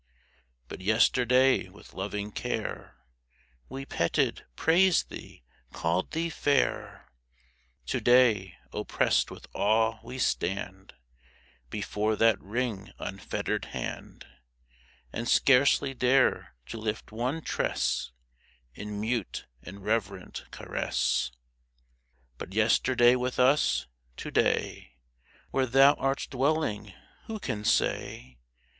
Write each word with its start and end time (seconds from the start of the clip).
But 0.67 0.81
yesterday 0.81 1.69
with 1.69 1.93
loving 1.93 2.31
care 2.31 2.95
We 3.69 3.85
petted, 3.85 4.45
praised 4.55 5.09
thee, 5.09 5.43
called 5.73 6.09
thee 6.09 6.31
fair; 6.31 7.11
To 7.85 8.01
day, 8.01 8.55
oppressed 8.73 9.29
with 9.29 9.45
awe, 9.53 9.99
we 10.03 10.17
stand 10.17 10.95
Before 11.69 12.15
that 12.15 12.41
ring 12.41 12.91
unfettered 12.97 13.65
hand, 13.65 14.25
And 15.13 15.29
scarcely 15.29 15.93
dare 15.93 16.55
to 16.69 16.79
lift 16.79 17.11
one 17.11 17.43
tress 17.43 18.11
In 18.73 18.99
mute 18.99 19.45
and 19.61 19.85
reverent 19.85 20.45
caress. 20.49 21.31
But 22.39 22.55
yesterday 22.55 23.15
with 23.15 23.39
us. 23.39 23.85
To 24.17 24.31
day 24.31 24.95
Where 25.51 25.67
thou 25.67 25.93
art 25.93 26.25
dwelling, 26.31 26.91
who 27.25 27.37
can 27.37 27.63
say 27.63 28.39